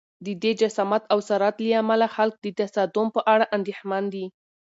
د 0.25 0.27
دې 0.43 0.51
جسامت 0.61 1.03
او 1.13 1.19
سرعت 1.29 1.55
له 1.63 1.71
امله 1.81 2.07
خلک 2.15 2.35
د 2.41 2.47
تصادم 2.59 3.07
په 3.15 3.21
اړه 3.33 3.45
اندېښمن 3.57 4.03
دي. 4.13 4.25